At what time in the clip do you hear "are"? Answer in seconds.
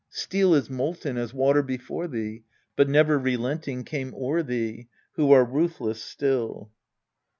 5.31-5.45